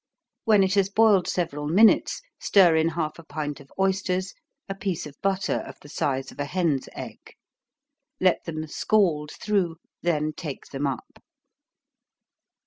[0.45, 4.33] When it has boiled several minutes, stir in half a pint of oysters,
[4.67, 7.35] a piece of butter, of the size of a hen's egg.
[8.19, 11.21] Let them scald through, then take them up.